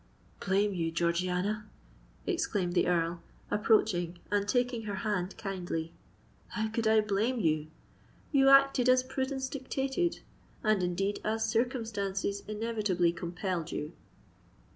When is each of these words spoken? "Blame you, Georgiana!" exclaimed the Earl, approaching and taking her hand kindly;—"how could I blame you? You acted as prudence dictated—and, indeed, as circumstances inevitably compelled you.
"Blame 0.39 0.73
you, 0.73 0.91
Georgiana!" 0.91 1.69
exclaimed 2.25 2.73
the 2.73 2.87
Earl, 2.87 3.21
approaching 3.51 4.17
and 4.31 4.47
taking 4.49 4.85
her 4.85 4.95
hand 5.05 5.37
kindly;—"how 5.37 6.69
could 6.69 6.87
I 6.87 7.01
blame 7.01 7.39
you? 7.39 7.67
You 8.31 8.49
acted 8.49 8.89
as 8.89 9.03
prudence 9.03 9.47
dictated—and, 9.47 10.81
indeed, 10.81 11.19
as 11.23 11.45
circumstances 11.45 12.41
inevitably 12.47 13.11
compelled 13.13 13.71
you. 13.71 13.93